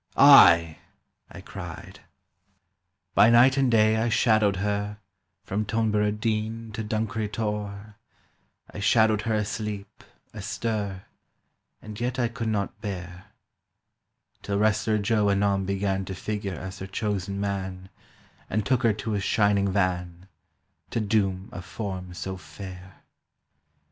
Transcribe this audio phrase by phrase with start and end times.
[0.17, 0.79] "Ay!"
[1.29, 1.99] I cried.
[3.13, 4.97] By night and day I shadowed her
[5.43, 7.97] From Toneborough Deane to Dunkery Tor,
[8.73, 10.03] I shadowed her asleep,
[10.33, 11.03] astir,
[11.83, 13.25] And yet I could not bear—
[14.41, 17.89] Till Wrestler Joe anon began To figure as her chosen man,
[18.49, 20.27] And took her to his shining van—
[20.89, 23.03] To doom a form so fair!